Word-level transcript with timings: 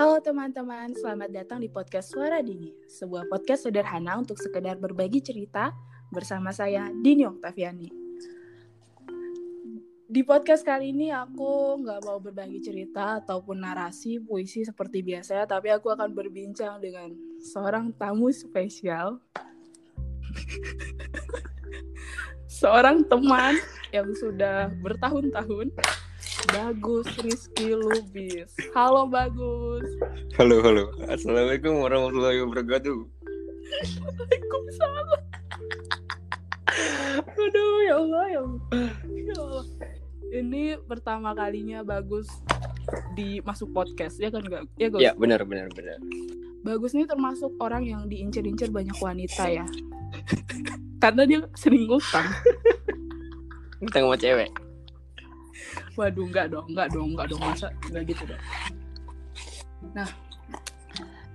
Halo 0.00 0.16
teman-teman, 0.16 0.96
selamat 0.96 1.28
datang 1.28 1.60
di 1.60 1.68
podcast 1.68 2.16
Suara 2.16 2.40
Dini, 2.40 2.72
sebuah 2.88 3.28
podcast 3.28 3.68
sederhana 3.68 4.16
untuk 4.16 4.40
sekedar 4.40 4.80
berbagi 4.80 5.20
cerita 5.20 5.76
bersama 6.08 6.56
saya 6.56 6.88
Dini 6.88 7.28
Oktaviani. 7.28 7.92
Di 10.08 10.24
podcast 10.24 10.64
kali 10.64 10.96
ini 10.96 11.12
aku 11.12 11.84
nggak 11.84 12.00
mau 12.08 12.16
berbagi 12.16 12.64
cerita 12.64 13.20
ataupun 13.20 13.60
narasi 13.60 14.24
puisi 14.24 14.64
seperti 14.64 15.04
biasa, 15.04 15.44
tapi 15.44 15.68
aku 15.68 15.92
akan 15.92 16.16
berbincang 16.16 16.80
dengan 16.80 17.12
seorang 17.44 17.92
tamu 17.92 18.32
spesial, 18.32 19.20
seorang 22.64 23.04
teman 23.04 23.52
yang 23.92 24.08
sudah 24.16 24.72
bertahun-tahun 24.80 25.76
Bagus 26.50 27.06
Rizky 27.22 27.78
Lubis. 27.78 28.50
Halo 28.74 29.06
Bagus. 29.06 29.86
Halo, 30.34 30.58
halo. 30.66 30.90
Assalamualaikum 31.06 31.78
warahmatullahi 31.78 32.42
wabarakatuh. 32.42 32.98
Waalaikumsalam. 34.02 35.20
Aduh, 37.22 37.76
ya 37.86 37.94
Allah, 38.02 38.24
ya 38.26 38.40
Allah. 38.42 38.60
Ya 39.06 39.34
Allah. 39.38 39.64
Ini 40.30 40.62
pertama 40.90 41.38
kalinya 41.38 41.86
Bagus 41.86 42.26
di 43.14 43.38
masuk 43.46 43.70
podcast 43.70 44.18
ya 44.18 44.34
kan 44.34 44.42
enggak? 44.42 44.66
Ya, 44.74 44.90
Gus? 44.90 44.98
Ya, 44.98 45.14
benar, 45.14 45.46
benar, 45.46 45.70
benar. 45.70 46.02
Bagus 46.66 46.98
ini 46.98 47.06
termasuk 47.06 47.54
orang 47.62 47.86
yang 47.86 48.10
diincer-incer 48.10 48.74
banyak 48.74 48.98
wanita 48.98 49.46
ya. 49.46 49.66
Karena 51.02 51.22
dia 51.30 51.46
sering 51.54 51.86
ngutang. 51.86 52.26
Kita 53.86 54.02
sama 54.02 54.18
cewek. 54.18 54.50
Waduh, 55.98 56.26
enggak 56.26 56.46
dong, 56.52 56.66
enggak 56.70 56.88
dong, 56.92 57.08
enggak 57.14 57.26
dong 57.30 57.40
masa 57.40 57.68
enggak 57.90 58.04
gitu 58.14 58.22
dong. 58.28 58.42
Nah, 59.96 60.08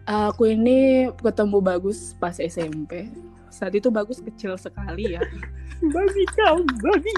aku 0.06 0.54
ini 0.54 1.10
ketemu 1.20 1.58
Bagus 1.60 2.14
pas 2.18 2.38
SMP. 2.38 3.10
Saat 3.50 3.74
itu 3.76 3.88
Bagus 3.90 4.20
kecil 4.22 4.60
sekali 4.60 5.16
ya. 5.16 5.22
babi 5.96 6.24
kau, 6.36 6.62
babi. 6.82 7.14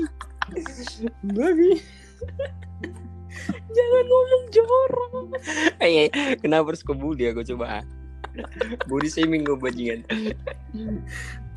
Babi. 1.36 1.72
Jangan 3.47 4.05
ngomong 4.09 4.44
jorok. 4.49 5.14
Eh, 5.83 6.09
kenapa 6.42 6.73
harus 6.73 6.81
kebuli 6.81 7.30
aku 7.30 7.45
coba? 7.45 7.86
Body 8.89 9.09
shaming 9.09 9.43
gue 9.45 9.57
bajingan. 9.57 10.02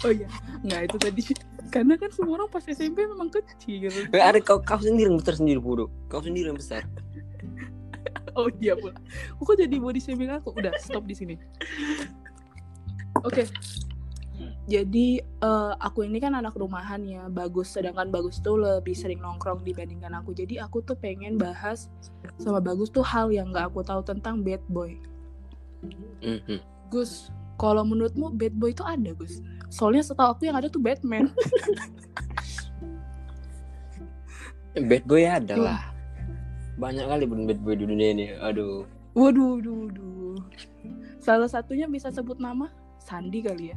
Oh 0.00 0.08
iya, 0.08 0.32
nggak 0.64 0.80
itu 0.88 0.96
tadi. 0.96 1.22
Karena 1.68 1.92
kan 2.00 2.08
semua 2.08 2.40
orang 2.40 2.48
pas 2.48 2.64
SMP 2.64 3.04
memang 3.04 3.28
kecil. 3.28 3.92
Eh, 3.92 4.16
ada 4.16 4.40
kau 4.40 4.56
kau 4.64 4.80
sendiri 4.80 5.12
yang 5.12 5.20
besar 5.20 5.36
sendiri 5.36 5.60
bodoh. 5.60 5.92
Kau 6.08 6.24
sendiri 6.24 6.48
yang 6.48 6.56
besar. 6.56 6.88
Oh 8.32 8.48
iya 8.64 8.72
pula. 8.78 8.96
Kok 9.36 9.56
jadi 9.60 9.76
body 9.76 10.00
shaming 10.00 10.32
aku? 10.32 10.56
Udah 10.56 10.72
stop 10.80 11.04
di 11.04 11.12
sini. 11.12 11.34
Oke. 13.20 13.44
Jadi 14.64 15.20
eh, 15.20 15.72
aku 15.76 16.08
ini 16.08 16.16
kan 16.16 16.32
anak 16.32 16.56
rumahan 16.56 17.04
ya, 17.04 17.28
bagus. 17.28 17.76
Sedangkan 17.76 18.08
bagus 18.08 18.40
tuh 18.40 18.56
lebih 18.56 18.96
sering 18.96 19.20
nongkrong 19.20 19.60
dibandingkan 19.66 20.16
aku. 20.16 20.32
Jadi 20.32 20.56
aku 20.56 20.80
tuh 20.80 20.96
pengen 20.96 21.36
bahas 21.36 21.92
sama 22.40 22.56
bagus 22.56 22.88
tuh 22.88 23.04
hal 23.04 23.28
yang 23.28 23.52
nggak 23.52 23.68
aku 23.68 23.84
tahu 23.84 24.00
tentang 24.00 24.40
bad 24.40 24.64
boy. 24.72 24.96
Mhm. 26.20 26.58
Gus, 26.90 27.30
kalau 27.56 27.86
menurutmu 27.86 28.34
bad 28.34 28.54
boy 28.56 28.74
itu 28.74 28.84
ada 28.84 29.14
Gus? 29.14 29.40
Soalnya 29.70 30.02
setahu 30.02 30.34
aku 30.34 30.42
yang 30.50 30.58
ada 30.58 30.66
tuh 30.66 30.82
Batman. 30.82 31.30
Bad 34.70 35.02
boy 35.02 35.26
ada 35.26 35.54
lah. 35.58 35.82
Banyak 36.78 37.10
kali 37.10 37.24
pun 37.26 37.42
bad 37.42 37.58
boy 37.58 37.74
di 37.74 37.90
dunia 37.90 38.14
ini. 38.14 38.26
Aduh. 38.38 38.86
Waduh, 39.18 39.58
waduh, 39.58 39.76
waduh. 39.90 40.38
Salah 41.18 41.50
satunya 41.50 41.90
bisa 41.90 42.14
sebut 42.14 42.38
nama 42.38 42.70
Sandi 43.02 43.42
kali 43.42 43.74
ya. 43.74 43.76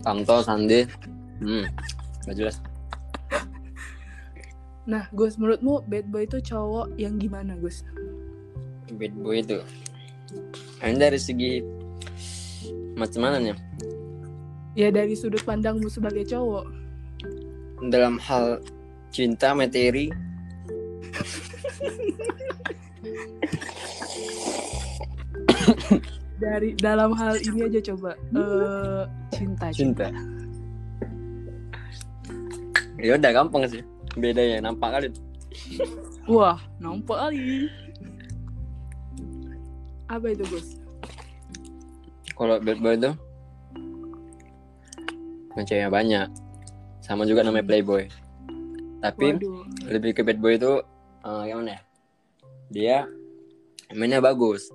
Tamto, 0.00 0.40
Sandi. 0.40 0.88
Hmm. 1.44 1.68
Gak 2.24 2.36
jelas. 2.40 2.56
Nah, 4.88 5.06
Gus, 5.12 5.36
menurutmu 5.36 5.84
bad 5.84 6.08
boy 6.08 6.24
itu 6.24 6.40
cowok 6.40 6.96
yang 6.96 7.20
gimana, 7.20 7.54
Gus? 7.60 7.84
Bad 8.96 9.12
boy 9.20 9.44
itu. 9.44 9.60
Ini 10.82 10.98
dari 10.98 11.18
segi 11.20 11.62
macam 12.98 13.20
mana 13.22 13.36
nih? 13.40 13.56
Ya 14.72 14.88
dari 14.88 15.12
sudut 15.12 15.44
pandangmu 15.44 15.88
sebagai 15.88 16.24
cowok. 16.26 16.64
Dalam 17.92 18.16
hal 18.22 18.62
cinta, 19.12 19.52
materi, 19.52 20.08
Dari 26.42 26.74
dalam 26.74 27.14
hal 27.14 27.38
ini 27.38 27.70
aja 27.70 27.94
coba 27.94 28.18
eh 28.34 29.02
cinta. 29.30 29.66
cinta. 29.70 30.06
Ya 32.98 33.14
udah 33.14 33.30
gampang 33.30 33.62
sih. 33.70 33.82
Bedanya 34.18 34.58
nampak 34.70 34.90
kali. 34.98 35.08
Wah, 36.26 36.58
nampak 36.82 37.30
kali. 37.30 37.70
Apa 40.12 40.28
itu, 40.28 40.44
Gus? 40.52 40.76
Kalau 42.36 42.60
bad 42.60 42.78
boy 42.84 42.94
itu 43.00 43.10
ceweknya 45.64 45.88
banyak. 45.88 46.28
Sama 47.00 47.24
juga 47.24 47.40
namanya 47.40 47.64
playboy. 47.64 48.12
Tapi 49.00 49.40
Waduh. 49.40 49.64
lebih 49.88 50.12
ke 50.12 50.20
bad 50.20 50.38
boy 50.38 50.60
itu 50.60 50.84
eh, 51.24 51.42
gimana 51.48 51.68
ya? 51.76 51.80
Dia 52.68 52.96
mainnya 53.96 54.20
bagus. 54.20 54.68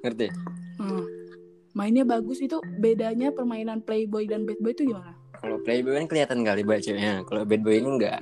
Ngerti? 0.00 0.32
Hmm. 0.80 1.04
Mainnya 1.76 2.08
bagus 2.08 2.40
itu 2.40 2.56
bedanya 2.80 3.36
permainan 3.36 3.84
playboy 3.84 4.24
dan 4.24 4.48
bad 4.48 4.60
boy 4.64 4.72
itu 4.72 4.88
gimana? 4.88 5.12
Kalau 5.36 5.60
playboy 5.60 5.92
kan 6.00 6.06
kelihatan 6.08 6.40
kali 6.40 6.64
banyak 6.64 6.82
ceweknya. 6.88 7.14
Kalau 7.28 7.44
bad 7.44 7.60
boy 7.60 7.74
ini 7.76 7.88
enggak. 8.00 8.18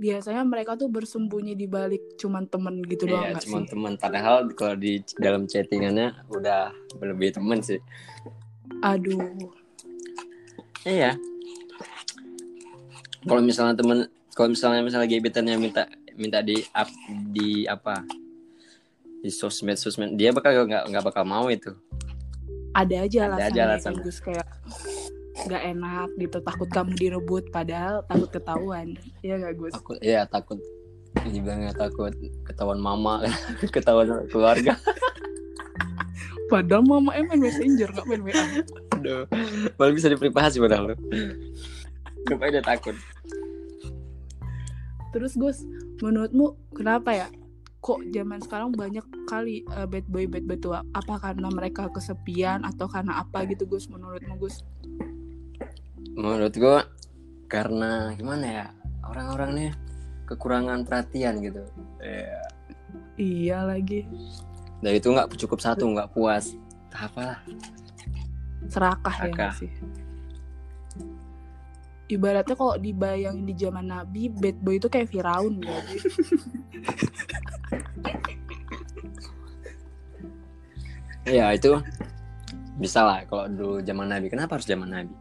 Biasanya 0.00 0.42
mereka 0.48 0.80
tuh 0.80 0.88
bersembunyi 0.88 1.52
di 1.52 1.68
balik 1.68 2.16
cuman 2.16 2.48
temen 2.48 2.80
gitu 2.88 3.04
doang 3.04 3.20
Iya, 3.20 3.36
nggak 3.36 3.44
cuma 3.44 3.58
sih? 3.60 3.68
teman. 3.68 3.92
Padahal 4.00 4.48
kalau 4.56 4.74
di 4.80 5.04
dalam 5.20 5.44
chattingannya 5.44 6.24
udah 6.32 6.72
lebih 7.04 7.36
temen 7.36 7.60
sih. 7.60 7.76
Aduh. 8.80 9.20
Iya. 10.88 11.20
Kalau 13.28 13.44
misalnya 13.44 13.76
temen, 13.76 14.08
kalau 14.32 14.48
misalnya 14.56 14.80
misalnya 14.80 15.04
gebetannya 15.04 15.60
minta 15.60 15.84
minta 16.16 16.40
di 16.40 16.64
up 16.72 16.88
di 17.36 17.68
apa 17.68 18.00
di 19.20 19.28
sosmed 19.28 19.76
sosmed 19.76 20.16
dia 20.16 20.32
bakal 20.32 20.64
nggak 20.64 20.88
nggak 20.88 21.04
bakal 21.04 21.28
mau 21.28 21.52
itu. 21.52 21.76
Ada 22.72 23.04
aja 23.04 23.18
Ada 23.36 23.52
alasannya 23.52 23.76
aja. 23.76 24.00
Gus 24.00 24.18
kayak 24.24 24.46
nggak 25.50 25.64
enak 25.74 26.08
gitu 26.22 26.38
takut 26.46 26.70
kamu 26.70 26.94
direbut 26.94 27.50
padahal 27.50 28.06
takut 28.06 28.30
ketahuan 28.30 28.94
Iya 29.26 29.34
gak 29.42 29.54
Gus? 29.58 29.74
Takut, 29.74 29.98
iya 29.98 30.22
takut. 30.30 30.58
Dibilangnya 31.26 31.74
takut 31.74 32.14
ketahuan 32.46 32.78
mama, 32.78 33.26
ketahuan 33.74 34.30
keluarga. 34.30 34.78
Padahal 36.50 36.82
mama 36.82 37.14
em 37.14 37.30
main 37.30 37.38
messenger 37.38 37.94
nggak 37.94 38.06
main 38.10 38.22
WA. 38.26 38.44
Aduh, 38.98 39.22
malah 39.78 39.94
bisa 39.94 40.10
diprivasi 40.10 40.58
padahal. 40.58 40.98
Kenapa 42.26 42.50
dia 42.50 42.58
takut? 42.58 42.98
Terus 45.14 45.38
Gus, 45.38 45.62
menurutmu 46.02 46.58
kenapa 46.74 47.14
ya? 47.14 47.28
Kok 47.80 48.12
zaman 48.12 48.42
sekarang 48.42 48.74
banyak 48.74 49.06
kali 49.30 49.62
uh, 49.72 49.86
bad 49.86 50.04
boy 50.10 50.26
bad 50.26 50.42
boy 50.42 50.58
tua? 50.58 50.82
Apa 50.90 51.22
karena 51.22 51.48
mereka 51.54 51.86
kesepian 51.94 52.66
atau 52.66 52.90
karena 52.90 53.22
apa 53.22 53.46
gitu 53.46 53.70
Gus? 53.70 53.86
Menurutmu 53.86 54.34
Gus? 54.42 54.66
Menurut 56.20 56.52
gua 56.60 56.84
karena 57.48 58.12
gimana 58.14 58.46
ya 58.46 58.66
orang-orang 59.08 59.50
nih 59.56 59.70
kekurangan 60.28 60.84
perhatian 60.84 61.40
gitu. 61.40 61.64
Ya, 61.98 62.44
Iya 63.16 63.58
lagi 63.64 64.04
dari 64.80 64.96
itu 64.96 65.12
nggak 65.12 65.28
cukup 65.36 65.60
satu 65.60 65.84
nggak 65.92 66.10
puas. 66.16 66.56
Apalah. 66.90 67.40
serakah 68.68 69.14
ya 69.14 69.20
Serakah. 69.24 69.36
nggak 69.36 69.52
sih. 69.56 69.70
Ibaratnya 72.10 72.54
kalau 72.58 72.74
dibayangin 72.74 73.46
di 73.46 73.54
zaman 73.54 73.86
Nabi, 73.86 74.26
bad 74.34 74.58
boy 74.58 74.82
itu 74.82 74.90
kayak 74.90 75.08
Firaun 75.14 75.62
gitu. 75.62 75.80
Ya 81.30 81.54
itu 81.54 81.78
bisa 82.80 83.06
lah 83.06 83.22
kalau 83.30 83.46
dulu 83.46 83.76
zaman 83.86 84.10
Nabi. 84.10 84.26
Kenapa 84.26 84.58
harus 84.58 84.66
zaman 84.66 84.90
Nabi? 84.90 85.14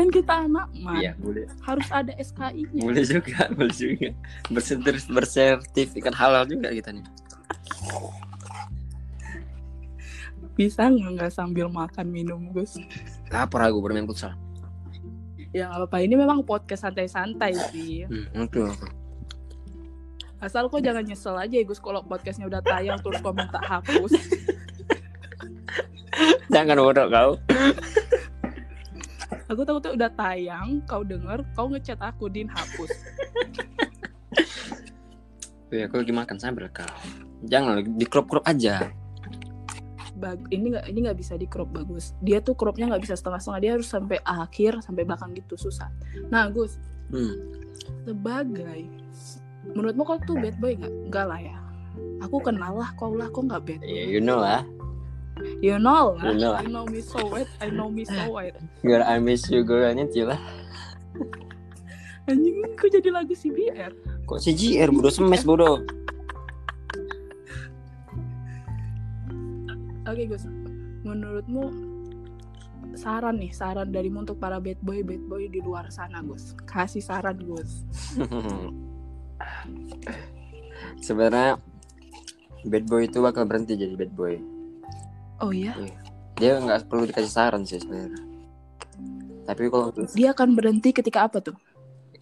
Kan 0.00 0.08
kita 0.08 0.48
anak 0.48 0.64
Iya 0.96 1.12
boleh. 1.20 1.44
harus 1.60 1.84
ada 1.92 2.08
SKI-nya. 2.16 2.80
Boleh 2.80 3.04
juga, 3.04 3.44
boleh 3.60 3.76
juga. 3.76 4.08
Bersertif, 4.48 5.04
bersertifikat 5.12 6.16
halal 6.16 6.48
juga 6.48 6.72
kita 6.72 6.96
nih. 6.96 7.04
Bisa 10.56 10.88
nggak 10.88 11.20
nggak 11.20 11.32
sambil 11.36 11.68
makan 11.68 12.08
minum 12.08 12.48
Gus? 12.48 12.80
Lapar 13.28 13.68
aku 13.68 13.84
bermain 13.84 14.08
futsal. 14.08 14.32
Ya 15.52 15.68
nggak 15.68 15.84
apa-apa. 15.84 15.96
Ini 16.00 16.16
memang 16.16 16.48
podcast 16.48 16.88
santai-santai 16.88 17.52
sih. 17.68 18.08
Hmm. 18.08 18.48
Asal 20.40 20.72
kok 20.72 20.80
jangan 20.80 21.04
nyesel 21.04 21.36
aja 21.36 21.52
ya 21.52 21.64
Gus 21.68 21.76
kalau 21.76 22.00
podcastnya 22.00 22.48
udah 22.48 22.64
tayang 22.64 22.96
terus 23.04 23.20
kau 23.20 23.36
minta 23.36 23.60
hapus. 23.60 24.16
Jangan 26.48 26.80
bodoh 26.80 27.04
kau. 27.12 27.36
Aku 29.50 29.66
takutnya 29.66 29.90
udah 29.98 30.10
tayang, 30.14 30.78
kau 30.86 31.02
denger, 31.02 31.42
kau 31.58 31.66
ngechat 31.66 31.98
aku 31.98 32.30
din 32.30 32.46
hapus. 32.46 32.90
Ya, 35.74 35.90
aku 35.90 36.02
lagi 36.02 36.14
makan 36.14 36.38
sambil 36.38 36.70
kau. 36.70 36.86
Jangan 37.50 37.82
di 37.82 38.06
crop 38.06 38.30
crop 38.30 38.46
aja. 38.46 38.94
Bag 40.14 40.38
ini 40.54 40.74
nggak 40.74 40.86
ini 40.86 40.98
nggak 41.02 41.18
bisa 41.18 41.34
di 41.34 41.50
crop 41.50 41.74
bagus. 41.74 42.14
Dia 42.22 42.38
tuh 42.38 42.54
cropnya 42.54 42.94
nggak 42.94 43.02
bisa 43.02 43.18
setengah-setengah, 43.18 43.60
dia 43.62 43.72
harus 43.74 43.88
sampai 43.90 44.18
akhir 44.22 44.86
sampai 44.86 45.02
belakang 45.02 45.34
gitu 45.34 45.58
susah. 45.58 45.90
Nah 46.30 46.46
Gus, 46.54 46.78
Hmm. 47.10 47.34
sebagai 48.06 48.86
menurutmu 49.74 50.06
kau 50.06 50.18
tuh 50.22 50.38
bad 50.38 50.54
boy 50.62 50.78
nggak? 50.78 50.94
Enggak 51.10 51.26
lah 51.26 51.40
ya. 51.42 51.58
Aku 52.22 52.38
kenal 52.38 52.78
lah 52.78 52.94
kau 52.94 53.18
lah, 53.18 53.26
kau 53.34 53.42
nggak 53.42 53.62
bad. 53.66 53.82
Ya, 53.82 54.06
you 54.06 54.22
know 54.22 54.38
lah. 54.38 54.62
You 55.60 55.76
know 55.76 56.16
lah. 56.16 56.32
You 56.32 56.40
know. 56.40 56.54
I 56.56 56.64
know 56.64 56.84
me 56.88 57.04
so 57.04 57.20
well. 57.28 57.48
I 57.60 57.68
know 57.68 57.92
me 57.92 58.08
so 58.08 58.32
well. 58.32 58.56
Girl, 58.80 59.04
I 59.04 59.20
miss 59.20 59.44
you, 59.52 59.60
girl. 59.60 59.92
Ini 59.92 60.24
lah. 60.24 60.40
Anjing, 62.30 62.62
kok 62.78 62.88
jadi 62.94 63.10
lagu 63.10 63.34
CBR? 63.34 63.92
Kok 64.24 64.38
CGR 64.38 64.88
bodoh 64.94 65.10
semes 65.10 65.42
bodoh. 65.42 65.82
Oke 70.06 70.26
Gus, 70.26 70.46
menurutmu 71.02 71.70
saran 72.94 73.38
nih, 73.38 73.50
saran 73.50 73.90
darimu 73.90 74.22
untuk 74.22 74.38
para 74.38 74.62
bad 74.62 74.78
boy, 74.82 75.02
bad 75.02 75.22
boy 75.26 75.50
di 75.50 75.58
luar 75.58 75.90
sana 75.90 76.22
Gus. 76.22 76.54
Kasih 76.70 77.02
saran 77.02 77.42
Gus. 77.42 77.82
Sebenarnya 81.06 81.58
bad 82.62 82.84
boy 82.86 83.10
itu 83.10 83.18
bakal 83.18 83.42
berhenti 83.42 83.74
jadi 83.74 83.98
bad 83.98 84.14
boy. 84.14 84.38
Oh 85.40 85.52
iya? 85.52 85.72
Dia 86.36 86.60
nggak 86.60 86.88
perlu 86.88 87.08
dikasih 87.08 87.32
saran 87.32 87.64
sih 87.64 87.80
sebenarnya. 87.80 88.22
Tapi 89.44 89.66
kalau 89.66 89.90
Dia 90.14 90.30
akan 90.36 90.54
berhenti 90.54 90.94
ketika 90.94 91.26
apa 91.26 91.40
tuh? 91.42 91.56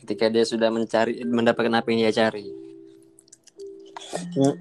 ketika 0.09 0.33
dia 0.33 0.41
sudah 0.41 0.73
mencari 0.73 1.21
mendapatkan 1.21 1.69
apa 1.69 1.85
yang 1.93 2.09
dia 2.09 2.15
cari. 2.17 2.49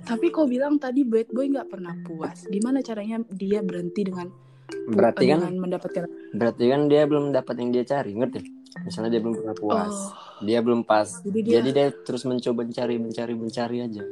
Tapi 0.03 0.27
kau 0.27 0.43
bilang 0.43 0.75
tadi 0.75 1.07
bad 1.07 1.31
boy 1.31 1.47
nggak 1.47 1.71
pernah 1.71 1.95
puas. 2.03 2.43
Gimana 2.51 2.83
caranya 2.83 3.23
dia 3.31 3.63
berhenti 3.63 4.03
dengan 4.03 4.27
Berarti 4.67 5.31
kan 5.31 5.39
dengan 5.47 5.55
mendapatkan 5.63 6.03
berarti 6.35 6.63
kan 6.67 6.91
dia 6.91 7.07
belum 7.07 7.31
dapat 7.31 7.55
yang 7.63 7.71
dia 7.71 7.87
cari, 7.87 8.11
ngerti? 8.11 8.43
Misalnya 8.83 9.15
dia 9.15 9.21
belum 9.23 9.39
pernah 9.39 9.55
puas. 9.55 9.95
Oh, 9.95 10.43
Dia 10.43 10.59
belum 10.59 10.83
pas. 10.83 11.07
jadi 11.23 11.39
dia 11.39 11.53
Jadi 11.63 11.69
dia 11.71 11.87
terus 12.03 12.27
mencoba 12.27 12.67
mencari, 12.67 12.99
mencari, 12.99 13.33
mencari 13.39 13.77
aja. 13.87 14.03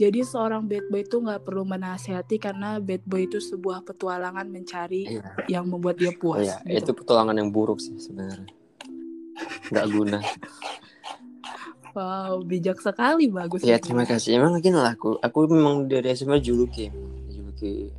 Jadi 0.00 0.24
seorang 0.24 0.64
bad 0.64 0.88
boy 0.88 1.04
itu 1.04 1.20
nggak 1.20 1.44
perlu 1.44 1.68
menasehati 1.68 2.40
karena 2.40 2.80
bad 2.80 3.04
boy 3.04 3.28
itu 3.28 3.36
sebuah 3.36 3.84
petualangan 3.84 4.48
mencari 4.48 5.04
Iya. 5.12 5.44
yang 5.52 5.68
membuat 5.68 6.00
dia 6.00 6.16
puas. 6.16 6.48
Iya, 6.48 6.56
gitu. 6.64 6.96
itu 6.96 7.04
petualangan 7.04 7.36
yang 7.36 7.52
buruk 7.52 7.76
sih 7.76 8.00
sebenarnya. 8.00 8.48
Nggak 9.68 9.86
guna. 9.92 10.18
Wow, 11.90 12.46
bijak 12.46 12.78
sekali 12.78 13.28
bagus. 13.28 13.60
Ya 13.60 13.76
terima 13.76 14.06
kasih. 14.06 14.38
Emang 14.38 14.56
gini 14.56 14.78
lah 14.78 14.94
aku. 14.94 15.18
Aku 15.20 15.50
memang 15.50 15.84
dari 15.84 16.14
SMA 16.14 16.38
juluki. 16.38 16.86
Juluki 17.28 17.90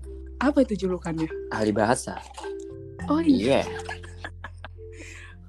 Apa 0.42 0.66
itu 0.66 0.88
julukannya? 0.88 1.30
ahli 1.54 1.70
bahasa. 1.70 2.18
Oh 3.06 3.22
iya. 3.22 3.62
Iya. 3.62 4.01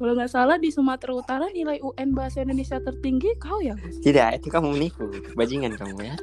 Kalau 0.02 0.18
nggak 0.18 0.32
salah 0.34 0.58
di 0.58 0.74
Sumatera 0.74 1.14
Utara 1.14 1.46
nilai 1.54 1.78
UN 1.78 2.10
bahasa 2.10 2.42
Indonesia 2.42 2.82
tertinggi 2.82 3.38
kau 3.38 3.62
ya 3.62 3.78
Gus? 3.78 4.02
Tidak, 4.02 4.42
itu 4.42 4.50
kamu 4.50 4.74
menipu. 4.74 5.06
Bajingan 5.38 5.78
kamu 5.78 6.10
ya. 6.10 6.16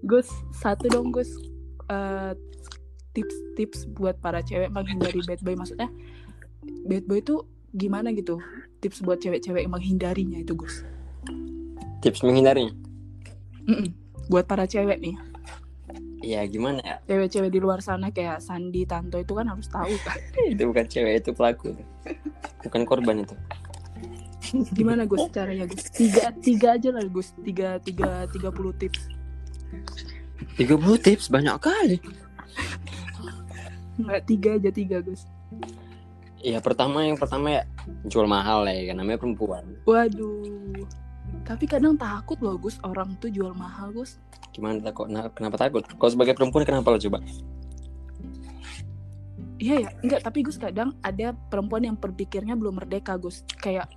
Gus 0.00 0.32
satu 0.56 0.88
dong 0.88 1.12
Gus 1.12 1.28
Eh, 1.86 2.32
tips-tips 3.14 3.86
buat 3.94 4.18
para 4.18 4.42
cewek 4.42 4.74
menghindari 4.74 5.22
bad 5.22 5.38
boy 5.40 5.54
maksudnya 5.54 5.86
bad 6.84 7.06
boy 7.06 7.22
itu 7.22 7.46
gimana 7.72 8.10
gitu 8.10 8.42
tips 8.82 9.06
buat 9.06 9.22
cewek-cewek 9.22 9.64
yang 9.64 9.72
menghindarinya 9.72 10.42
itu 10.42 10.52
Gus 10.52 10.82
Tips 12.02 12.26
menghindarinya. 12.26 12.74
Mm-mm. 13.70 13.94
buat 14.26 14.50
para 14.50 14.66
cewek 14.66 14.98
nih 14.98 15.14
Ya 16.26 16.42
gimana 16.42 16.82
ya? 16.82 16.96
cewek-cewek 17.06 17.54
di 17.54 17.60
luar 17.62 17.78
sana 17.78 18.10
kayak 18.10 18.42
Sandi 18.42 18.82
Tanto 18.82 19.14
itu 19.14 19.30
kan 19.30 19.46
harus 19.46 19.70
tahu 19.70 19.94
kan 20.02 20.18
Itu 20.52 20.66
bukan 20.66 20.82
cewek, 20.84 21.22
itu 21.22 21.30
pelaku. 21.30 21.70
Bukan 22.66 22.82
korban 22.82 23.22
itu. 23.22 23.38
gimana 24.74 25.06
Gus 25.06 25.26
caranya 25.30 25.66
Gus 25.66 25.90
tiga 25.90 26.30
tiga 26.38 26.78
aja 26.78 26.94
lah 26.94 27.02
Gus 27.06 27.34
tiga 27.42 27.82
tiga 27.82 28.30
tiga 28.30 28.50
puluh 28.50 28.70
tips 28.74 29.10
30 30.54 30.70
tips 31.02 31.26
banyak 31.26 31.58
kali. 31.58 31.98
nggak 33.98 34.22
tiga 34.22 34.54
aja 34.54 34.70
tiga 34.70 34.98
Gus 35.02 35.26
Ya 36.38 36.62
pertama 36.62 37.02
yang 37.02 37.18
pertama 37.18 37.50
ya 37.50 37.62
jual 38.06 38.30
mahal 38.30 38.62
lah 38.62 38.70
ya 38.70 38.94
kan 38.94 39.02
namanya 39.02 39.18
perempuan. 39.18 39.66
waduh 39.82 40.86
tapi 41.46 41.70
kadang 41.70 41.94
takut 41.94 42.36
loh 42.42 42.58
Gus 42.58 42.82
orang 42.82 43.14
tuh 43.22 43.30
jual 43.30 43.54
mahal 43.54 43.94
Gus 43.94 44.18
Gimana 44.56 44.80
takut? 44.80 45.04
Nah, 45.12 45.28
kenapa 45.36 45.60
takut? 45.60 45.84
Kalau 45.84 46.10
sebagai 46.10 46.32
perempuan 46.32 46.64
kenapa 46.64 46.88
lo 46.88 46.96
coba? 46.96 47.20
Iya 49.60 49.84
ya, 49.84 49.90
enggak 50.00 50.24
tapi 50.24 50.44
Gus 50.44 50.56
kadang 50.56 50.96
ada 51.04 51.36
perempuan 51.52 51.84
yang 51.84 51.96
berpikirnya 52.00 52.56
belum 52.56 52.80
merdeka 52.80 53.20
Gus. 53.20 53.44
Kayak 53.60 53.92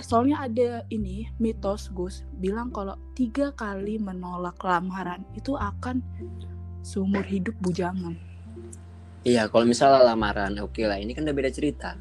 soalnya 0.00 0.48
ada 0.48 0.88
ini 0.88 1.28
mitos 1.36 1.92
Gus 1.92 2.24
bilang 2.40 2.72
kalau 2.72 2.96
tiga 3.12 3.52
kali 3.52 4.00
menolak 4.00 4.56
lamaran 4.64 5.20
itu 5.36 5.52
akan 5.52 6.00
seumur 6.80 7.24
hidup 7.28 7.52
bujangan. 7.60 8.16
Iya, 9.24 9.48
kalau 9.48 9.64
misalnya 9.64 10.04
lamaran, 10.04 10.52
oke 10.60 10.84
lah. 10.84 11.00
Ini 11.00 11.16
kan 11.16 11.24
udah 11.24 11.36
beda 11.36 11.48
cerita. 11.48 11.96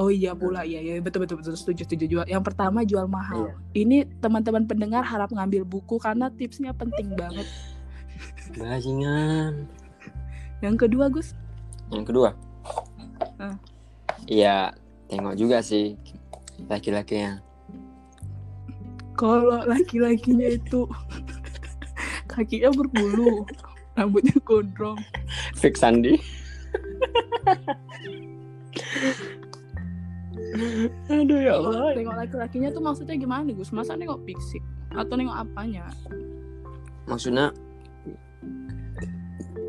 Oh 0.00 0.08
iya 0.08 0.32
pula 0.32 0.64
iya 0.64 0.80
ya 0.80 0.96
betul 0.96 1.28
betul 1.28 1.44
betul 1.44 1.52
setuju 1.52 1.84
setuju 1.84 2.04
jual. 2.08 2.24
Yang 2.24 2.48
pertama 2.48 2.80
jual 2.88 3.04
mahal. 3.04 3.52
Iya. 3.52 3.84
Ini 3.84 4.08
teman-teman 4.24 4.64
pendengar 4.64 5.04
harap 5.04 5.28
ngambil 5.28 5.68
buku 5.68 6.00
karena 6.00 6.32
tipsnya 6.32 6.72
penting 6.72 7.12
banget. 7.12 7.44
Bajingan. 8.56 9.68
Yang 10.64 10.88
kedua 10.88 11.12
Gus, 11.12 11.36
Yang 11.92 12.04
kedua, 12.12 12.28
Ah. 13.36 13.56
Iya, 14.24 14.72
tengok 15.08 15.36
juga 15.36 15.60
sih 15.60 15.96
laki-lakinya. 16.64 17.44
kalau 19.16 19.64
laki-lakinya 19.68 20.48
itu 20.48 20.88
kakinya 22.32 22.72
berbulu, 22.72 23.44
rambutnya 23.92 24.36
gondrong. 24.44 24.96
Fix 25.60 25.84
Sandi. 25.84 26.16
Aduh 31.12 31.40
ya 31.40 31.52
Allah. 31.58 31.94
Tengok 31.94 32.16
laki-lakinya 32.16 32.68
tuh 32.74 32.82
maksudnya 32.82 33.16
gimana 33.16 33.50
Gus? 33.54 33.70
Masa 33.70 33.94
nengok 33.94 34.22
fisik 34.26 34.62
atau 34.94 35.14
nengok 35.14 35.36
apanya? 35.36 35.86
Maksudnya 37.06 37.54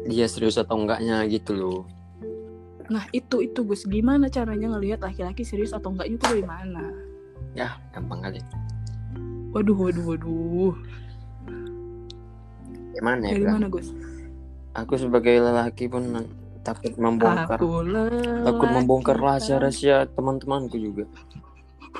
dia 0.09 0.25
serius 0.27 0.57
atau 0.57 0.81
enggaknya 0.81 1.23
gitu 1.29 1.53
loh. 1.53 1.81
Nah 2.91 3.07
itu 3.15 3.45
itu 3.45 3.63
Gus, 3.63 3.87
gimana 3.87 4.27
caranya 4.27 4.75
ngelihat 4.75 4.99
laki-laki 4.99 5.47
serius 5.47 5.71
atau 5.71 5.95
enggaknya 5.95 6.17
itu 6.19 6.25
dari 6.27 6.45
mana? 6.45 6.83
Ya, 7.55 7.79
gampang 7.95 8.19
kali. 8.19 8.41
Waduh 9.55 9.75
waduh 9.75 10.05
waduh. 10.15 10.73
Gimana 12.91 13.31
ya? 13.31 13.33
Dari 13.39 13.47
mana 13.47 13.67
Gus? 13.71 13.95
Aku 14.75 14.95
sebagai 14.95 15.35
lelaki 15.39 15.91
pun 15.91 16.07
takut 16.61 16.93
membongkar 16.97 17.57
Aku 17.57 17.81
takut 18.45 18.69
membongkar 18.69 19.17
rahasia-rahasia 19.17 20.09
teman-temanku 20.13 20.77
juga. 20.77 21.05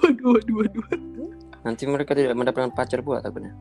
Waduh 0.01 0.37
waduh 0.37 0.55
waduh. 0.63 0.85
Nanti 1.61 1.83
mereka 1.85 2.17
tidak 2.17 2.33
mendapatkan 2.33 2.73
pacar 2.73 3.05
buat 3.05 3.21
takutnya. 3.21 3.53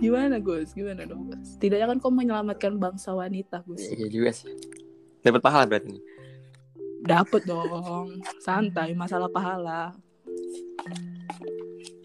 Gimana 0.00 0.40
Gus? 0.40 0.72
Gimana 0.72 1.04
dong 1.04 1.28
Gus? 1.28 1.60
Tidaknya 1.60 1.86
kan 1.92 1.98
kau 2.00 2.08
menyelamatkan 2.08 2.80
bangsa 2.80 3.12
wanita 3.12 3.60
Gus? 3.68 3.84
Iya 3.84 4.08
juga 4.08 4.30
sih. 4.32 4.48
Dapat 5.20 5.40
pahala 5.44 5.68
berarti 5.68 5.92
nih. 5.92 6.04
Dapet 7.04 7.42
dong. 7.44 8.24
Santai 8.40 8.96
masalah 8.96 9.28
pahala. 9.28 9.92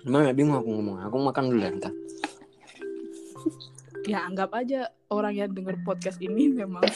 Emang 0.04 0.28
ya 0.28 0.36
bingung 0.36 0.60
aku 0.60 0.70
ngomong. 0.76 0.98
Aku 1.08 1.16
makan 1.24 1.44
dulu 1.50 1.62
ya 1.64 1.72
entah. 1.72 1.94
Ya 4.06 4.22
anggap 4.22 4.54
aja 4.54 4.94
orang 5.10 5.34
yang 5.34 5.50
denger 5.50 5.82
podcast 5.82 6.22
ini 6.22 6.54
memang 6.54 6.86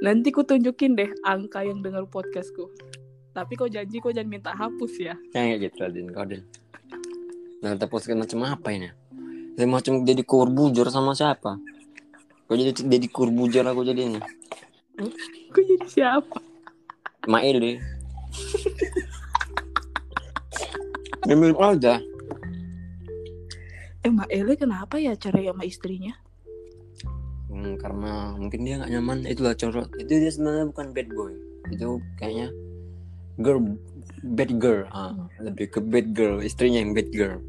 Nanti 0.00 0.30
ku 0.30 0.46
tunjukin 0.46 0.94
deh 0.96 1.10
angka 1.26 1.66
yang 1.66 1.82
denger 1.82 2.06
podcastku. 2.06 2.70
Tapi 3.34 3.52
kau 3.58 3.68
janji 3.68 3.98
kau 4.00 4.14
jangan 4.14 4.30
minta 4.30 4.50
hapus 4.54 4.92
ya. 4.96 5.14
Kayak 5.34 5.70
gitu 5.70 5.84
Adin, 5.84 6.06
kau 6.14 6.22
Adin. 6.24 6.42
Nah, 7.60 7.76
kita 7.76 7.86
post 7.90 8.08
macam 8.14 8.46
apa 8.48 8.72
ini? 8.72 8.88
Saya 9.58 9.68
macam 9.68 10.06
jadi 10.06 10.22
kurbujar 10.24 10.88
sama 10.88 11.12
siapa? 11.12 11.60
Kau 12.48 12.56
jadi 12.56 12.72
jadi 12.72 13.06
kurbujar 13.12 13.68
aku 13.68 13.84
jadi 13.84 14.08
ini. 14.08 14.20
Gue 15.52 15.62
jadi 15.66 15.86
siapa? 15.86 16.40
Mail 17.28 17.56
deh. 17.60 17.76
Memang 21.28 21.76
aja. 21.76 22.00
Eh, 24.00 24.08
Mak 24.08 24.28
Ele 24.28 24.56
kenapa 24.56 24.96
ya 24.96 25.12
cerai 25.12 25.46
sama 25.46 25.62
istrinya? 25.62 26.16
Hmm, 27.50 27.76
karena 27.76 28.32
mungkin 28.34 28.62
dia 28.62 28.78
nggak 28.78 28.90
nyaman 28.90 29.18
itulah 29.26 29.52
corot 29.52 29.90
itu 29.98 30.06
dia 30.08 30.30
sebenarnya 30.30 30.70
bukan 30.70 30.86
bad 30.94 31.08
boy 31.10 31.32
itu 31.68 31.88
kayaknya 32.14 32.48
girl 33.36 33.58
bad 34.22 34.50
girl 34.56 34.86
ah, 34.88 35.12
lebih 35.42 35.66
ke 35.68 35.82
bad 35.82 36.14
girl 36.14 36.38
istrinya 36.40 36.78
yang 36.78 36.94
bad 36.94 37.10
girl 37.10 37.42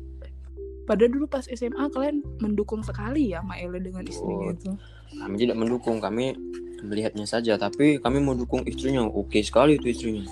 Padahal 0.81 1.13
dulu 1.13 1.29
pas 1.29 1.45
SMA 1.45 1.85
kalian 1.87 2.25
mendukung 2.41 2.81
sekali 2.81 3.29
ya 3.29 3.45
Mak 3.45 3.61
Ele 3.61 3.77
dengan 3.77 4.01
istrinya 4.03 4.49
Oh. 4.49 4.51
itu. 4.51 4.71
kami 5.13 5.35
tidak 5.37 5.57
mendukung 5.59 6.01
kami 6.01 6.33
melihatnya 6.81 7.29
saja 7.29 7.53
tapi 7.55 8.01
kami 8.01 8.17
mau 8.17 8.33
dukung 8.33 8.65
istrinya 8.65 9.05
oke 9.05 9.37
sekali 9.39 9.77
itu 9.77 9.85
istrinya 9.87 10.25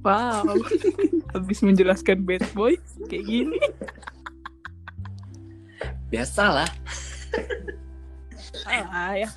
Wow. 0.00 0.44
Habis 1.32 1.60
menjelaskan 1.60 2.24
bad 2.24 2.44
boy 2.52 2.76
kayak 3.04 3.24
gini. 3.24 3.60
Biasalah 6.10 6.68
Ah, 8.66 9.14
ya. 9.14 9.30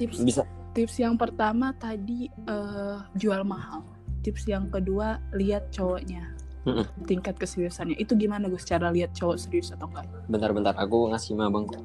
Tips 0.00 0.24
bisa 0.24 0.42
tips 0.72 0.96
yang 0.96 1.20
pertama 1.20 1.76
tadi 1.76 2.32
eh, 2.32 2.98
jual 3.12 3.44
mahal. 3.44 3.84
Tips 4.24 4.48
yang 4.48 4.72
kedua 4.72 5.20
lihat 5.36 5.68
cowoknya. 5.68 6.32
Mm-mm. 6.64 6.86
Tingkat 7.04 7.36
keseriusannya. 7.36 8.00
Itu 8.00 8.16
gimana 8.16 8.48
Gus 8.48 8.64
cara 8.64 8.88
lihat 8.88 9.12
cowok 9.12 9.36
serius 9.36 9.68
atau 9.74 9.84
enggak? 9.92 10.08
bentar-bentar 10.30 10.72
aku 10.80 11.12
ngasih 11.12 11.36
sama 11.36 11.52
bangku 11.52 11.76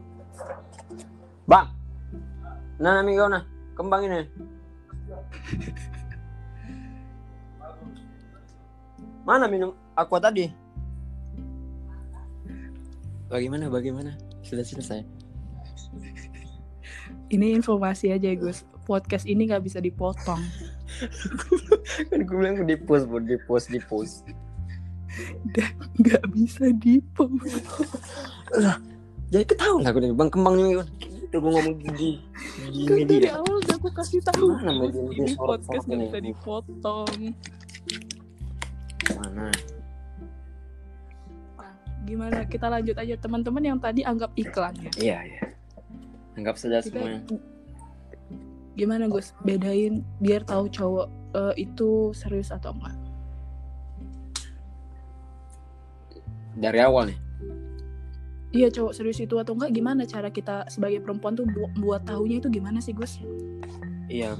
bang 1.47 1.67
nah 2.77 3.01
amigo 3.01 3.25
nah 3.27 3.43
kembang 3.73 4.05
ini 4.05 4.21
mana 9.27 9.49
minum 9.49 9.73
aqua 9.97 10.19
tadi 10.21 10.51
bagaimana 13.27 13.67
bagaimana 13.71 14.11
sudah 14.43 14.63
selesai 14.63 15.01
Ini 17.27 17.59
informasi 17.59 18.11
aja 18.15 18.31
Gus. 18.39 18.63
Podcast 18.87 19.27
ini 19.27 19.51
nggak 19.51 19.67
bisa 19.67 19.83
dipotong. 19.83 20.39
kan 22.11 22.19
gue 22.23 22.35
bilang 22.35 22.63
di 22.63 22.79
post 22.79 23.11
buat 23.11 23.27
di 23.27 23.35
post 23.43 23.67
di 23.67 23.79
post 23.83 24.23
Nggak 25.99 26.23
bisa 26.31 26.71
dipost. 26.79 27.63
jadi 29.27 29.43
ketahuan 29.43 29.83
aku 29.83 29.97
nih 29.99 30.11
bang 30.15 30.29
kembang 30.31 30.55
ini 30.55 30.71
itu 31.27 31.35
gue 31.35 31.51
ngomong 31.51 31.75
di 31.83 31.89
di 32.71 32.81
Kan 32.87 33.03
dari 33.03 33.27
awal 33.27 33.59
udah 33.59 33.75
aku 33.75 33.89
kasih 33.91 34.23
tahu. 34.23 34.55
Mana 34.55 34.87
Ini 34.87 35.35
podcast 35.35 35.83
nggak 35.83 35.99
bisa 36.07 36.19
dipotong. 36.23 37.35
mana 39.19 39.51
gimana 42.07 42.47
kita 42.47 42.71
lanjut 42.71 42.95
aja 42.95 43.19
teman-teman 43.19 43.59
yang 43.61 43.77
tadi 43.77 44.01
anggap 44.01 44.31
iklan 44.33 44.71
ya. 44.79 44.91
iya 44.95 45.17
iya 45.27 45.43
anggap 46.39 46.55
saja 46.55 46.79
Kita 46.79 46.95
semuanya 46.95 47.19
gimana 48.73 49.09
Gus 49.09 49.35
bedain 49.41 50.05
biar 50.17 50.41
tahu 50.41 50.69
cowok 50.69 51.07
eh, 51.35 51.53
itu 51.59 52.15
serius 52.15 52.49
atau 52.49 52.71
enggak? 52.71 52.95
dari 56.55 56.79
awal 56.79 57.11
nih 57.11 57.19
Iya 58.47 58.71
cowok 58.71 58.93
serius 58.95 59.19
itu 59.19 59.35
atau 59.35 59.53
enggak 59.53 59.75
gimana 59.75 60.07
cara 60.07 60.31
kita 60.31 60.65
sebagai 60.71 61.03
perempuan 61.03 61.35
tuh 61.35 61.43
bu- 61.43 61.69
buat 61.77 62.07
tahunya 62.07 62.39
itu 62.39 62.47
gimana 62.47 62.79
sih 62.79 62.95
Gus? 62.95 63.19
Iya. 64.07 64.39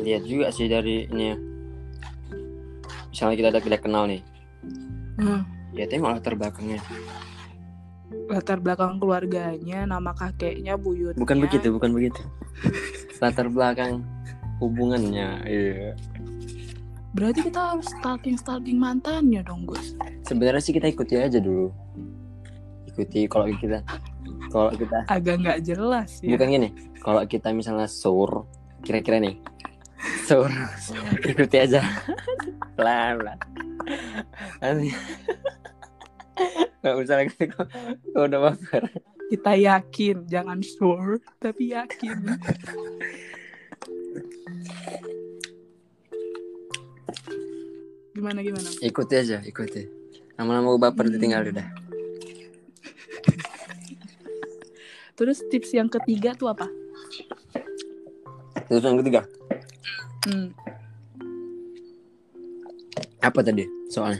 Lihat 0.00 0.24
juga 0.24 0.48
sih 0.48 0.64
dari 0.64 1.04
ini 1.04 1.24
ya. 1.28 1.36
Misalnya 3.06 3.36
kita 3.36 3.50
tidak 3.60 3.84
kenal 3.84 4.08
nih. 4.08 4.24
Hmm. 5.20 5.44
Ya 5.76 5.84
tengok 5.84 6.16
latar 6.16 6.34
belakangnya. 6.34 6.80
Latar 8.32 8.58
belakang 8.64 8.96
keluarganya, 8.96 9.84
nama 9.84 10.16
kakeknya, 10.16 10.80
buyutnya. 10.80 11.20
Bukan 11.20 11.38
begitu, 11.38 11.68
bukan 11.68 11.92
begitu. 11.92 12.20
latar 13.20 13.52
belakang 13.52 14.00
hubungannya. 14.58 15.44
Iya. 15.44 15.92
Berarti 17.16 17.48
kita 17.48 17.76
harus 17.76 17.88
stalking 17.88 18.36
stalking 18.36 18.76
mantannya 18.76 19.40
dong 19.40 19.64
Gus. 19.64 19.96
Sebenarnya 20.28 20.60
sih 20.60 20.76
kita 20.76 20.88
ikuti 20.92 21.16
aja 21.16 21.40
dulu. 21.40 21.72
Ikuti 22.92 23.24
kalau 23.24 23.48
kita 23.56 23.80
kalau 24.52 24.68
kita 24.72 25.04
Agak 25.08 25.40
nggak 25.40 25.60
jelas 25.64 26.20
ya. 26.20 26.36
bukan 26.36 26.48
gini. 26.48 26.68
Kalau 27.00 27.24
kita 27.24 27.56
misalnya 27.56 27.88
sur 27.88 28.44
kira-kira 28.84 29.16
nih. 29.16 29.40
Sur 30.28 30.52
ikuti 31.24 31.56
aja. 31.56 31.80
Pelan 32.76 33.16
pelan. 33.20 33.38
Misalnya 36.82 37.26
kita 37.32 37.44
kok 37.54 37.66
kok 38.12 38.22
udah 38.22 38.40
baper. 38.46 38.82
Kita 39.26 39.52
yakin, 39.58 40.30
jangan 40.30 40.62
sure, 40.62 41.18
tapi 41.42 41.74
yakin. 41.74 42.38
gimana 48.16 48.40
gimana? 48.40 48.68
ikuti 48.80 49.14
aja 49.14 49.38
ikuti 49.44 49.84
lama-lama 50.40 50.72
gue 50.72 50.82
baper 50.82 51.06
ditinggal 51.12 51.52
udah 51.52 51.68
Terus 55.16 55.40
tips 55.48 55.72
yang 55.72 55.88
ketiga 55.88 56.36
tuh 56.36 56.52
apa? 56.52 56.68
terus 58.68 58.84
yang 58.84 59.00
ketiga 59.00 59.24
Hmm. 60.26 60.50
apa 63.22 63.38
tadi 63.38 63.62
soalnya 63.86 64.18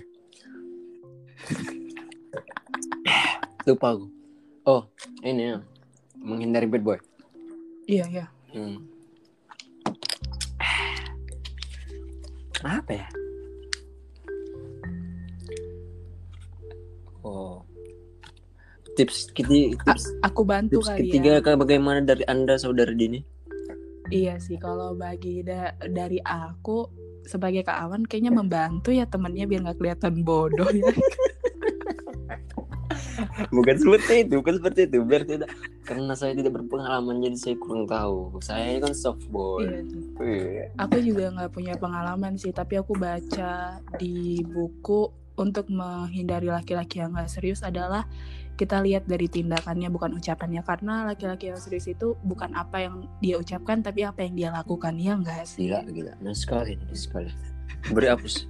lupa 3.67 3.87
aku 3.93 4.07
oh 4.65 4.83
ini 5.21 5.43
ya 5.51 5.59
menghindari 6.17 6.67
bad 6.67 6.83
boy 6.83 6.99
Iya 7.87 8.05
iya. 8.09 8.27
hmm. 8.51 8.79
apa 12.63 12.93
ya 12.93 13.07
oh 17.23 17.63
tips 18.97 19.31
kita 19.31 19.51
tips 19.77 20.05
Aku 20.25 20.43
bantu 20.43 20.81
tips 20.81 20.89
kali 20.89 21.01
ketiga 21.07 21.31
ya. 21.39 21.55
bagaimana 21.55 22.01
dari 22.01 22.25
anda 22.25 22.57
saudara 22.57 22.91
Dini 22.91 23.21
Iya 24.07 24.39
sih 24.39 24.55
kalau 24.55 24.95
bagi 24.95 25.43
da- 25.43 25.75
dari 25.83 26.23
aku 26.23 26.87
sebagai 27.27 27.67
Kak 27.67 27.75
Awan 27.83 28.07
kayaknya 28.07 28.31
membantu 28.31 28.95
ya 28.95 29.03
temennya 29.03 29.51
biar 29.51 29.67
nggak 29.67 29.79
kelihatan 29.79 30.23
bodoh 30.23 30.71
ya. 30.71 30.87
bukan 33.51 33.77
seperti 33.79 34.27
itu 34.27 34.35
bukan 34.41 34.55
seperti 34.59 34.81
itu. 34.91 34.99
Biar 35.07 35.23
tidak 35.27 35.51
karena 35.87 36.13
saya 36.19 36.35
tidak 36.35 36.59
berpengalaman 36.59 37.23
jadi 37.23 37.39
saya 37.39 37.57
kurang 37.63 37.87
tahu. 37.87 38.43
Saya 38.43 38.83
kan 38.83 38.93
soft 38.93 39.27
boy 39.31 39.63
iya. 39.63 39.81
Iya. 40.19 40.65
Aku 40.83 40.99
juga 40.99 41.31
nggak 41.31 41.53
punya 41.55 41.75
pengalaman 41.79 42.35
sih, 42.35 42.51
tapi 42.51 42.81
aku 42.81 42.99
baca 42.99 43.79
di 44.01 44.43
buku 44.43 45.11
untuk 45.37 45.69
menghindari 45.69 46.49
laki-laki 46.49 46.99
yang 46.99 47.13
nggak 47.13 47.29
serius 47.29 47.61
adalah 47.61 48.09
kita 48.57 48.81
lihat 48.81 49.05
dari 49.05 49.29
tindakannya 49.29 49.93
bukan 49.93 50.17
ucapannya. 50.17 50.65
Karena 50.65 51.05
laki-laki 51.05 51.53
yang 51.53 51.61
serius 51.61 51.87
itu 51.87 52.17
bukan 52.25 52.57
apa 52.57 52.89
yang 52.89 53.05
dia 53.21 53.37
ucapkan 53.37 53.85
tapi 53.85 54.03
apa 54.03 54.25
yang 54.25 54.35
dia 54.35 54.49
lakukan. 54.51 54.97
Ya 54.97 55.13
enggak 55.15 55.45
sih? 55.45 55.69
Gila 55.69 55.85
gila. 55.87 56.13
Nice 56.25 56.43
sekali 56.43 56.81
nice 56.89 57.07
sekali. 57.07 57.31
Beri 57.93 58.09
hapus. 58.11 58.49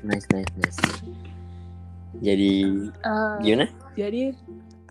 Nice 0.00 0.26
nice 0.32 0.50
nice 0.56 0.80
jadi 2.16 2.52
Eh, 2.82 3.34
gimana? 3.40 3.66
jadi 3.94 4.34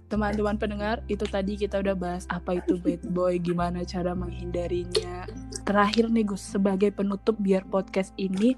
teman-teman 0.05 0.55
pendengar 0.55 1.03
itu 1.05 1.21
tadi 1.23 1.53
kita 1.53 1.77
udah 1.77 1.93
bahas 1.93 2.25
apa 2.27 2.57
itu 2.57 2.75
bad 2.75 3.03
boy 3.07 3.37
gimana 3.37 3.83
cara 3.83 4.11
menghindarinya. 4.11 5.27
Terakhir 5.61 6.07
nih 6.07 6.25
Gus 6.25 6.41
sebagai 6.41 6.89
penutup 6.89 7.37
biar 7.37 7.61
podcast 7.63 8.09
ini 8.15 8.57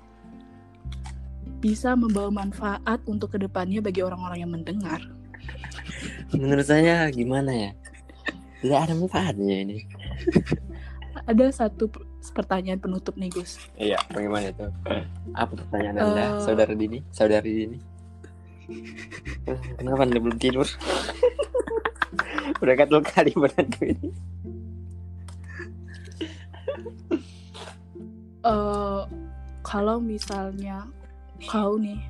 bisa 1.59 1.93
membawa 1.93 2.31
manfaat 2.31 3.03
untuk 3.03 3.31
ke 3.31 3.37
depannya 3.37 3.79
bagi 3.79 3.99
orang-orang 3.99 4.39
yang 4.39 4.51
mendengar. 4.51 5.01
Menurut 6.31 6.63
saya 6.63 7.05
gimana 7.09 7.51
ya? 7.51 7.71
Tidak 8.61 8.79
ada 8.79 8.93
manfaatnya 8.93 9.55
ini. 9.59 9.77
Ada 11.21 11.51
satu 11.51 11.91
pertanyaan 12.31 12.79
penutup 12.79 13.13
nih 13.13 13.29
Gus. 13.29 13.59
Iya 13.75 13.99
bagaimana 14.07 14.49
itu? 14.49 14.65
Apa 15.33 15.53
pertanyaan 15.53 15.97
anda 15.99 16.23
Eh. 16.23 16.29
saudara 16.39 16.71
Dini? 16.71 17.03
Saudari 17.11 17.51
Dini 17.51 17.77
kenapa 19.77 20.01
anda 20.05 20.19
belum 20.19 20.37
tidur? 20.37 20.67
Udah 22.61 22.73
gatel 22.77 23.01
kali 23.01 23.31
badanku 23.33 23.81
ini. 23.89 24.09
Eh 28.41 29.01
kalau 29.61 30.01
misalnya 30.01 30.89
kau 31.49 31.77
nih 31.77 32.01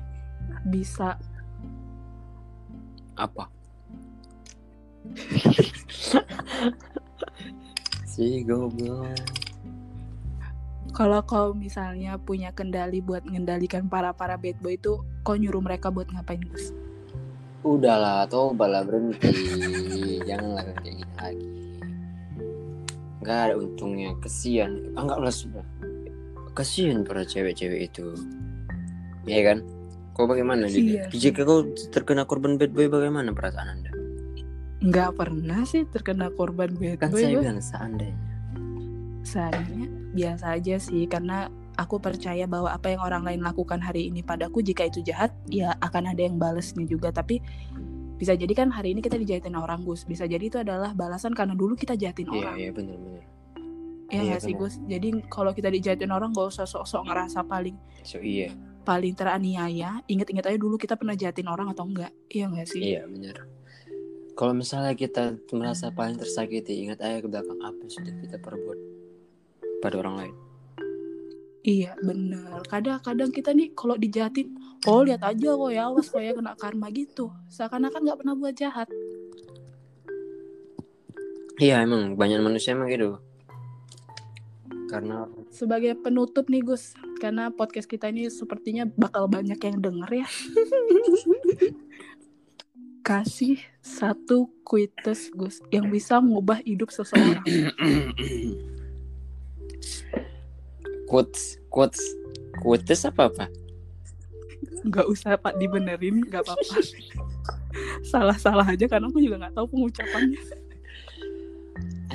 bisa 0.68 1.16
apa? 3.16 3.48
Si 8.12 8.44
goblok. 8.44 9.16
Kalau 10.92 11.24
kau 11.24 11.56
misalnya 11.56 12.20
punya 12.20 12.52
kendali 12.52 13.00
buat 13.00 13.24
mengendalikan 13.24 13.88
para 13.88 14.12
para 14.12 14.36
bad 14.36 14.60
boy 14.60 14.76
itu, 14.76 15.00
kau 15.22 15.38
nyuruh 15.38 15.62
mereka 15.62 15.88
buat 15.90 16.10
ngapain 16.10 16.42
Gus? 16.50 16.74
udahlah 17.62 18.26
toba 18.26 18.66
lah 18.66 18.82
berhenti. 18.82 19.30
Jangan 20.26 20.50
lakukan 20.58 20.82
kayak 20.82 20.94
gini 20.98 21.14
lagi. 21.14 21.46
Nggak 23.22 23.38
ada 23.38 23.54
untungnya. 23.54 24.10
Kesian. 24.18 24.98
Anggaplah 24.98 25.30
sudah 25.30 25.62
kasihan 26.52 27.06
para 27.06 27.22
cewek-cewek 27.22 27.86
itu. 27.86 28.18
Ya 29.24 29.40
kan? 29.46 29.62
Kau 30.12 30.26
bagaimana 30.26 30.68
Iya. 30.68 31.08
Jika 31.08 31.46
kau 31.46 31.64
terkena 31.94 32.26
korban 32.26 32.58
bad 32.58 32.74
boy 32.74 32.90
bagaimana 32.90 33.30
perasaan 33.32 33.78
anda? 33.78 33.94
Nggak 34.82 35.10
pernah 35.14 35.62
sih 35.62 35.86
terkena 35.86 36.34
korban 36.34 36.74
bad 36.74 36.98
kan 36.98 37.14
boy. 37.14 37.22
saya 37.22 37.38
Gus. 37.38 37.42
bilang 37.46 37.62
seandainya. 37.62 38.30
Seandainya 39.22 39.86
biasa 40.12 40.44
aja 40.58 40.76
sih. 40.82 41.06
Karena 41.06 41.46
aku 41.78 42.00
percaya 42.00 42.44
bahwa 42.44 42.72
apa 42.72 42.92
yang 42.92 43.00
orang 43.00 43.22
lain 43.24 43.40
lakukan 43.40 43.80
hari 43.80 44.08
ini 44.12 44.20
padaku 44.20 44.60
jika 44.60 44.88
itu 44.88 45.00
jahat 45.04 45.32
ya 45.48 45.72
akan 45.80 46.12
ada 46.12 46.22
yang 46.24 46.36
balesnya 46.36 46.84
juga. 46.84 47.12
Tapi 47.12 47.40
bisa 48.16 48.38
jadi 48.38 48.52
kan 48.54 48.70
hari 48.70 48.94
ini 48.94 49.00
kita 49.02 49.18
dijahatin 49.18 49.56
orang 49.56 49.82
Gus. 49.82 50.04
Bisa 50.04 50.28
jadi 50.28 50.42
itu 50.42 50.60
adalah 50.60 50.92
balasan 50.92 51.32
karena 51.32 51.56
dulu 51.56 51.74
kita 51.74 51.96
jahatin 51.98 52.28
iya 52.30 52.38
orang. 52.38 52.54
iya 52.58 52.70
benar-benar 52.70 53.24
ya 54.12 54.20
iya, 54.20 54.36
nggak 54.36 54.42
sih. 54.44 54.54
Gus? 54.54 54.74
Jadi 54.84 55.08
kalau 55.32 55.56
kita 55.56 55.72
dijahatin 55.72 56.12
orang 56.12 56.36
gak 56.36 56.52
usah 56.52 56.68
sok-sok 56.68 57.08
ngerasa 57.08 57.48
paling 57.48 57.76
so 58.04 58.20
iya. 58.20 58.52
paling 58.84 59.16
teraniaya. 59.16 60.04
Inget-inget 60.04 60.44
aja 60.52 60.58
dulu 60.60 60.76
kita 60.76 61.00
pernah 61.00 61.16
jahatin 61.16 61.48
orang 61.48 61.72
atau 61.72 61.88
enggak 61.88 62.12
iya 62.28 62.52
nggak 62.52 62.68
sih? 62.68 62.82
Iya 62.92 63.08
benar. 63.08 63.48
Kalau 64.36 64.52
misalnya 64.52 64.92
kita 64.92 65.36
merasa 65.56 65.92
paling 65.92 66.20
tersakiti 66.20 66.84
ingat 66.84 67.00
aja 67.00 67.24
ke 67.24 67.28
belakang 67.28 67.60
apa 67.64 67.76
yang 67.80 67.92
sudah 67.92 68.12
kita 68.20 68.36
perbuat 68.40 68.78
pada 69.80 69.96
orang 69.98 70.14
lain 70.14 70.34
Iya 71.62 71.94
bener. 72.02 72.58
Kadang-kadang 72.66 73.30
kita 73.30 73.54
nih 73.54 73.70
kalau 73.78 73.94
dijahatin 73.94 74.50
Oh 74.82 75.06
lihat 75.06 75.22
aja 75.22 75.54
kok 75.54 75.70
ya 75.70 75.86
Awas 75.86 76.10
kok 76.10 76.18
ya 76.18 76.34
kena 76.34 76.58
karma 76.58 76.90
gitu. 76.90 77.30
Seakan-akan 77.46 78.02
nggak 78.02 78.18
pernah 78.18 78.34
buat 78.34 78.54
jahat. 78.58 78.90
Iya 81.62 81.86
emang 81.86 82.18
banyak 82.18 82.42
manusia 82.42 82.74
emang 82.74 82.90
gitu. 82.90 83.22
Karena 84.90 85.30
Sebagai 85.54 85.94
penutup 85.96 86.52
nih 86.52 86.60
Gus 86.66 86.92
Karena 87.16 87.48
podcast 87.48 87.88
kita 87.88 88.12
ini 88.12 88.28
sepertinya 88.28 88.84
bakal 88.84 89.24
banyak 89.30 89.56
yang 89.56 89.78
denger 89.78 90.10
ya. 90.10 90.28
Kasih 93.06 93.62
satu 93.78 94.50
quites 94.66 95.30
Gus 95.30 95.62
Yang 95.70 95.86
bisa 95.94 96.18
mengubah 96.18 96.58
hidup 96.66 96.90
seseorang 96.90 97.46
quotes 101.12 101.60
quotes 101.68 102.00
quotes 102.64 103.04
apa 103.04 103.28
apa 103.28 103.46
Nggak 104.82 105.06
usah 105.12 105.36
Pak 105.36 105.60
dibenerin 105.60 106.24
nggak 106.24 106.42
apa-apa 106.42 106.80
Salah-salah 108.12 108.64
aja 108.64 108.88
karena 108.88 109.12
aku 109.12 109.20
juga 109.20 109.44
nggak 109.44 109.54
tahu 109.54 109.66
pengucapannya 109.68 110.40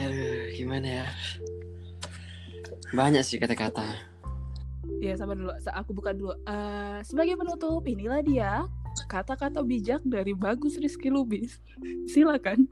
Aduh, 0.01 0.50
gimana 0.58 0.88
ya 1.04 1.06
banyak 2.96 3.22
sih 3.22 3.38
kata-kata 3.38 3.86
Ya 4.98 5.13
sabar 5.13 5.38
dulu, 5.38 5.54
aku 5.54 5.92
buka 5.94 6.10
dulu. 6.16 6.34
Eh, 6.48 7.00
sebagai 7.06 7.38
penutup, 7.38 7.86
inilah 7.86 8.24
dia 8.25 8.66
kata-kata 9.06 9.62
bijak 9.62 10.01
dari 10.01 10.34
Bagus 10.34 10.82
Rizky 10.82 11.13
Lubis. 11.13 11.62
Silakan. 12.12 12.66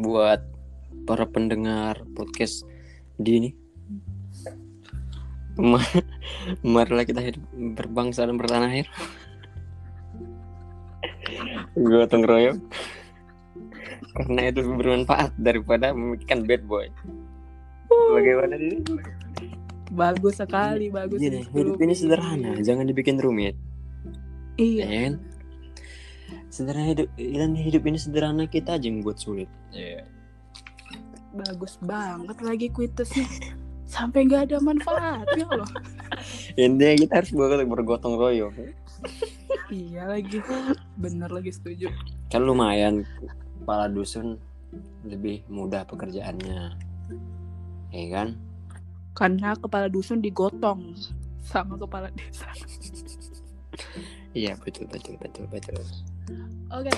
Buat 0.00 0.40
para 1.10 1.26
pendengar 1.26 2.06
podcast 2.14 2.62
di 3.18 3.30
ini. 3.42 3.50
Ma- 5.58 5.82
marilah 6.62 7.02
kita 7.02 7.18
hidup 7.18 7.42
berbangsa 7.74 8.22
dan 8.30 8.38
bertanah 8.38 8.70
air. 8.70 8.86
Gotong 11.74 12.22
royong. 12.22 12.62
Karena 14.14 14.54
itu 14.54 14.62
bermanfaat 14.62 15.34
daripada 15.34 15.90
memikirkan 15.90 16.46
bad 16.46 16.62
boy. 16.70 16.86
Bagaimana 17.90 18.54
ini 18.54 18.78
Bagus 19.90 20.38
sekali, 20.38 20.86
bagus 20.86 21.18
Gini, 21.18 21.42
Rizky 21.42 21.50
hidup 21.50 21.82
ini 21.82 21.94
sederhana 21.98 22.54
jangan 22.62 22.86
dibikin 22.86 23.18
rumit. 23.18 23.58
Iya, 24.54 24.84
ya 24.86 24.98
kan? 25.10 25.14
Sederhana 26.46 26.94
hidup 26.94 27.08
dan 27.18 27.50
hidup 27.58 27.82
ini 27.90 27.98
sederhana 27.98 28.46
kita 28.46 28.78
aja 28.78 28.86
yang 28.86 29.02
buat 29.02 29.18
sulit. 29.18 29.50
Iya. 29.74 30.06
Bagus 31.32 31.78
banget 31.80 32.38
lagi 32.40 32.66
kuitesnya. 32.68 33.26
Sampai 33.90 34.22
nggak 34.22 34.50
ada 34.50 34.56
manfaatnya 34.62 35.46
loh. 35.50 35.66
intinya 36.54 36.94
kita 36.94 37.12
harus 37.18 37.32
ber- 37.34 37.66
bergotong 37.66 38.14
royong 38.14 38.54
iya 39.68 40.06
lagi. 40.06 40.38
Bener 40.94 41.26
lagi 41.26 41.50
setuju. 41.50 41.90
kan 42.30 42.42
lumayan 42.42 43.02
kepala 43.58 43.90
dusun 43.90 44.38
lebih 45.02 45.42
mudah 45.46 45.82
pekerjaannya 45.82 46.78
ya 47.90 48.06
kan 48.08 48.38
Karena 49.10 49.58
kepala 49.58 49.90
dusun 49.90 50.22
digotong 50.22 50.94
sama 51.42 51.74
kepala 51.74 52.14
desa. 52.14 52.46
iya 54.30 54.54
betul 54.54 54.86
betul 54.86 55.18
betul 55.18 55.50
betul 55.50 55.82
Oke, 56.70 56.94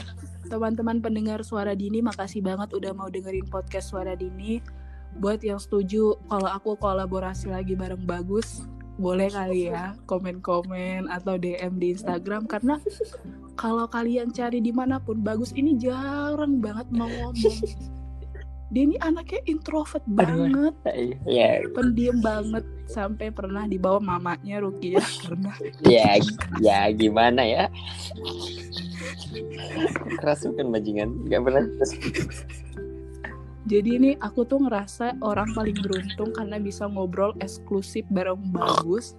teman-teman 0.53 1.01
pendengar 1.01 1.41
Suara 1.49 1.73
Dini, 1.73 2.05
makasih 2.05 2.45
banget 2.45 2.77
udah 2.77 2.93
mau 2.93 3.09
dengerin 3.09 3.49
podcast 3.49 3.89
Suara 3.89 4.13
Dini. 4.13 4.61
Buat 5.17 5.41
yang 5.45 5.61
setuju 5.61 6.17
kalau 6.29 6.49
aku 6.49 6.77
kolaborasi 6.77 7.53
lagi 7.53 7.73
bareng 7.73 8.05
Bagus, 8.05 8.65
boleh 9.01 9.33
kali 9.33 9.73
ya 9.73 9.97
komen-komen 10.05 11.09
atau 11.09 11.41
DM 11.41 11.81
di 11.81 11.97
Instagram. 11.97 12.45
Karena 12.45 12.77
kalau 13.57 13.89
kalian 13.89 14.33
cari 14.33 14.61
di 14.61 14.73
mana 14.73 15.01
pun 15.01 15.25
Bagus 15.25 15.57
ini 15.57 15.77
jarang 15.81 16.61
banget 16.61 16.89
mau 16.93 17.09
ngomong. 17.09 17.35
Dia 18.73 18.89
ini 18.89 18.97
anaknya 19.05 19.45
introvert 19.45 20.01
banget, 20.09 20.73
ya 21.29 21.61
pendiam 21.77 22.25
banget. 22.25 22.65
Sampai 22.89 23.29
pernah 23.29 23.69
dibawa 23.69 24.01
mamanya 24.01 24.65
Rukia. 24.65 24.97
Karena 25.01 25.53
ya 25.93 26.17
ya 26.57 26.89
gimana 26.93 27.45
ya 27.45 27.69
keras 30.21 30.45
bukan 30.47 30.69
bajingan 30.71 31.09
nggak 31.27 31.43
pernah 31.43 31.65
Jadi 33.63 33.91
ini 33.95 34.11
aku 34.19 34.43
tuh 34.43 34.59
ngerasa 34.59 35.23
orang 35.23 35.47
paling 35.55 35.79
beruntung 35.79 36.35
karena 36.35 36.59
bisa 36.59 36.83
ngobrol 36.91 37.31
eksklusif 37.39 38.03
bareng 38.11 38.43
Bagus. 38.51 39.15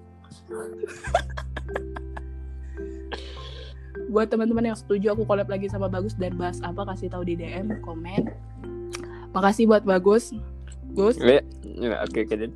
Buat 4.11 4.35
teman-teman 4.35 4.67
yang 4.67 4.77
setuju 4.77 5.15
aku 5.15 5.23
collab 5.23 5.47
lagi 5.47 5.71
sama 5.71 5.87
Bagus 5.87 6.19
dan 6.19 6.35
bahas 6.35 6.59
apa 6.59 6.83
kasih 6.91 7.07
tahu 7.07 7.23
di 7.23 7.39
DM, 7.39 7.79
komen. 7.87 8.35
Makasih 9.31 9.63
buat 9.63 9.87
Bagus. 9.87 10.35
Gus, 10.93 11.17
ya, 11.17 11.41
ya, 11.63 12.03
oke 12.03 12.27
oke. 12.27 12.51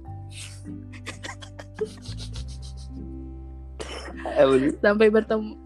Eh, 4.38 4.70
sampai 4.84 5.10
bertemu 5.10 5.58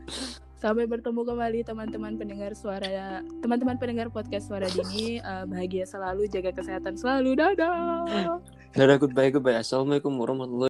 sampai 0.62 0.86
bertemu 0.86 1.26
kembali 1.26 1.60
teman-teman 1.66 2.14
pendengar 2.22 2.54
suara 2.54 3.26
teman-teman 3.42 3.82
pendengar 3.82 4.14
podcast 4.14 4.46
suara 4.46 4.70
dini. 4.70 5.18
Eh, 5.18 5.46
bahagia 5.50 5.90
selalu 5.90 6.30
jaga 6.30 6.54
kesehatan 6.54 6.94
selalu. 7.02 7.34
Dadah. 7.34 8.38
Dadah 8.78 8.98
goodbye 9.02 9.34
goodbye. 9.34 9.58
Assalamualaikum 9.58 10.14
warahmatullahi 10.22 10.70